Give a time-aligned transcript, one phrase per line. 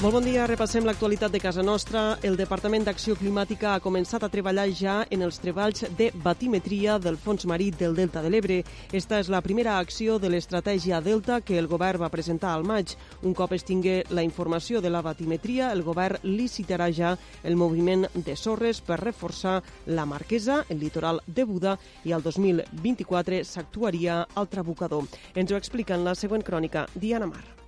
[0.00, 2.14] Molt bon dia, repassem l'actualitat de casa nostra.
[2.24, 7.18] El Departament d'Acció Climàtica ha començat a treballar ja en els treballs de batimetria del
[7.20, 8.56] fons marí del Delta de l'Ebre.
[8.96, 12.96] Esta és la primera acció de l'estratègia Delta que el govern va presentar al maig.
[13.20, 17.12] Un cop es tingui la informació de la batimetria, el govern licitarà ja
[17.44, 21.76] el moviment de sorres per reforçar la Marquesa, el litoral de Buda,
[22.08, 25.04] i al 2024 s'actuaria al Trabucador.
[25.34, 27.59] Ens ho explica en la següent crònica Diana Mar.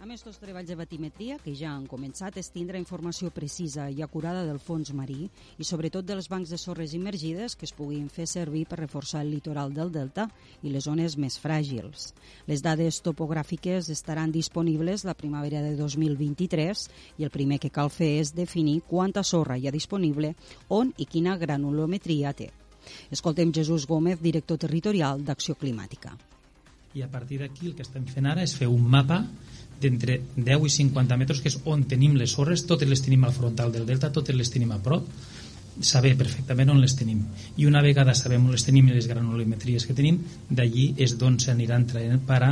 [0.00, 3.98] A més, tots treballs de batimetria, que ja han començat, es tindrà informació precisa i
[4.00, 5.26] acurada del fons marí
[5.60, 9.34] i sobretot dels bancs de sorres immergides que es puguin fer servir per reforçar el
[9.34, 10.24] litoral del delta
[10.64, 12.14] i les zones més fràgils.
[12.48, 16.88] Les dades topogràfiques estaran disponibles la primavera de 2023
[17.20, 20.32] i el primer que cal fer és definir quanta sorra hi ha disponible,
[20.80, 22.48] on i quina granulometria té.
[23.12, 26.16] Escoltem Jesús Gómez, director territorial d'Acció Climàtica.
[26.94, 29.20] I a partir d'aquí el que estem fent ara és fer un mapa
[29.80, 33.36] d'entre 10 i 50 metres, que és on tenim les sorres, totes les tenim al
[33.36, 35.06] frontal del delta, totes les tenim a prop,
[35.80, 37.22] saber perfectament on les tenim.
[37.56, 40.18] I una vegada sabem on les tenim i les granulometries que tenim,
[40.50, 42.50] d'allí és d'on s'aniran traient per a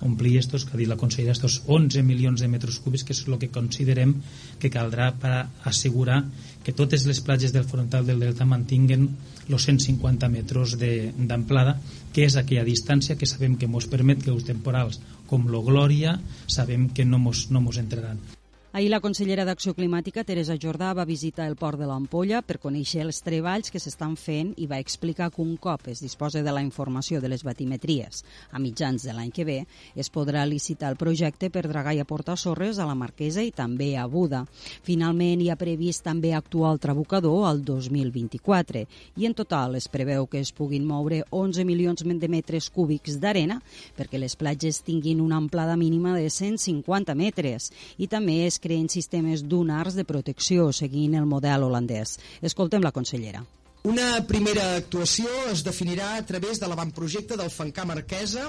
[0.00, 3.24] omplir estos, que ha dit la consellera, estos 11 milions de metres cúbics, que és
[3.26, 4.14] el que considerem
[4.60, 6.22] que caldrà per assegurar
[6.64, 9.08] que totes les platges del frontal del delta mantinguen
[9.48, 11.78] els 150 metres d'amplada,
[12.12, 16.18] que és aquella distància que sabem que ens permet que els temporals com lo Glòria
[16.46, 18.37] sabem que no mos, no entraran.
[18.70, 23.00] Ahir la consellera d'Acció Climàtica, Teresa Jordà, va visitar el port de l'Ampolla per conèixer
[23.00, 26.60] els treballs que s'estan fent i va explicar que un cop es disposa de la
[26.60, 28.20] informació de les batimetries
[28.52, 29.56] a mitjans de l'any que ve,
[29.96, 33.94] es podrà licitar el projecte per dragar i aportar sorres a la Marquesa i també
[33.96, 34.42] a Buda.
[34.84, 38.84] Finalment, hi ha previst també actuar el trabucador al 2024
[39.16, 43.62] i en total es preveu que es puguin moure 11 milions de metres cúbics d'arena
[43.96, 49.44] perquè les platges tinguin una amplada mínima de 150 metres i també es creen sistemes
[49.46, 52.18] dunars de protecció seguint el model holandès.
[52.42, 53.44] Escoltem la consellera.
[53.86, 58.48] Una primera actuació es definirà a través de l'avantprojecte del Fancà Marquesa,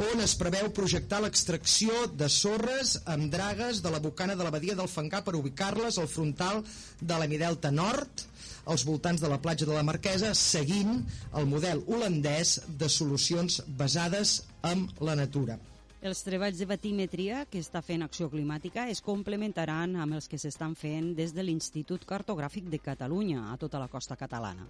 [0.00, 4.76] on es preveu projectar l'extracció de sorres amb dragues de la bocana de la badia
[4.78, 6.62] del Fancà per ubicar-les al frontal
[7.00, 8.24] de l'Emidelta Nord,
[8.64, 11.02] als voltants de la platja de la Marquesa, seguint
[11.34, 15.58] el model holandès de solucions basades en la natura.
[16.00, 20.72] Els treballs de batimetria que està fent Acció Climàtica es complementaran amb els que s'estan
[20.72, 24.64] fent des de l'Institut Cartogràfic de Catalunya a tota la costa catalana.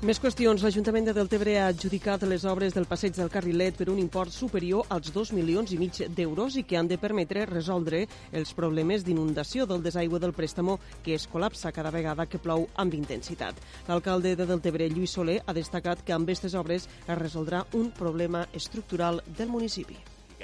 [0.00, 0.62] Més qüestions.
[0.64, 4.86] L'Ajuntament de Deltebre ha adjudicat les obres del passeig del Carrilet per un import superior
[4.88, 9.66] als 2 milions i mig d'euros i que han de permetre resoldre els problemes d'inundació
[9.68, 13.60] del desaigüe del préstamo que es col·lapsa cada vegada que plou amb intensitat.
[13.90, 18.46] L'alcalde de Deltebre, Lluís Soler, ha destacat que amb aquestes obres es resoldrà un problema
[18.56, 20.00] estructural del municipi.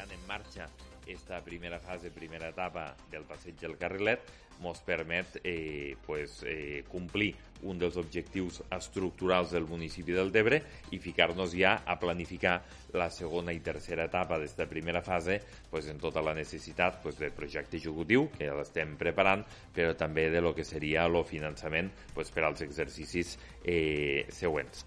[0.06, 0.68] Ficant en marxa
[1.06, 4.22] esta primera fase, primera etapa del passeig del Carrilet,
[4.56, 10.98] ens permet eh, pues, eh, complir un dels objectius estructurals del municipi del Tebre i
[10.98, 12.56] ficar-nos ja a planificar
[12.96, 15.40] la segona i tercera etapa d'esta primera fase
[15.70, 19.44] pues, en tota la necessitat pues, del projecte executiu, que ja l'estem preparant,
[19.74, 24.86] però també de lo que seria el finançament pues, per als exercicis eh, següents.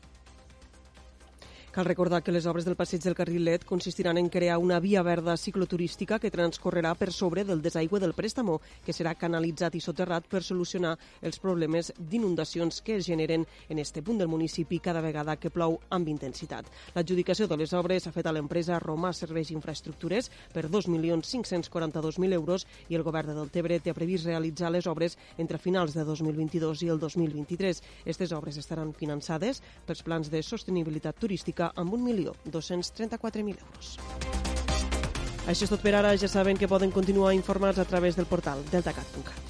[1.72, 5.36] Cal recordar que les obres del passeig del Carrilet consistiran en crear una via verda
[5.38, 10.42] cicloturística que transcorrerà per sobre del desaigüe del préstamo, que serà canalitzat i soterrat per
[10.42, 15.52] solucionar els problemes d'inundacions que es generen en este punt del municipi cada vegada que
[15.54, 16.66] plou amb intensitat.
[16.96, 22.98] L'adjudicació de les obres s'ha fet a l'empresa Romà Serveis Infraestructures per 2.542.000 euros i
[22.98, 26.98] el govern de Deltebre té previst realitzar les obres entre finals de 2022 i el
[26.98, 27.86] 2023.
[28.02, 33.98] Aquestes obres estaran finançades pels plans de sostenibilitat turística pública amb 1.234.000 euros.
[35.48, 36.16] Això és tot per ara.
[36.18, 39.49] Ja saben que poden continuar informats a través del portal deltacat.cat.